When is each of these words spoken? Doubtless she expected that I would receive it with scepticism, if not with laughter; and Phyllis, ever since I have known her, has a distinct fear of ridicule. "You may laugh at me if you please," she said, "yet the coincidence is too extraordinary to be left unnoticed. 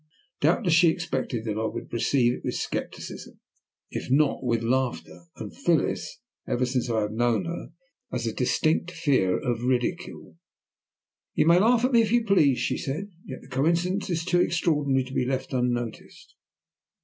Doubtless 0.39 0.73
she 0.73 0.87
expected 0.87 1.45
that 1.45 1.59
I 1.59 1.65
would 1.65 1.93
receive 1.93 2.33
it 2.33 2.43
with 2.43 2.55
scepticism, 2.55 3.39
if 3.91 4.09
not 4.09 4.43
with 4.43 4.63
laughter; 4.63 5.25
and 5.35 5.55
Phyllis, 5.55 6.17
ever 6.47 6.65
since 6.65 6.89
I 6.89 7.01
have 7.01 7.11
known 7.11 7.45
her, 7.45 7.69
has 8.11 8.25
a 8.25 8.33
distinct 8.33 8.89
fear 8.89 9.37
of 9.37 9.61
ridicule. 9.63 10.37
"You 11.35 11.45
may 11.45 11.59
laugh 11.59 11.85
at 11.85 11.91
me 11.91 12.01
if 12.01 12.11
you 12.11 12.25
please," 12.25 12.57
she 12.57 12.79
said, 12.79 13.11
"yet 13.25 13.41
the 13.41 13.47
coincidence 13.47 14.09
is 14.09 14.25
too 14.25 14.41
extraordinary 14.41 15.03
to 15.03 15.13
be 15.13 15.23
left 15.23 15.53
unnoticed. 15.53 16.33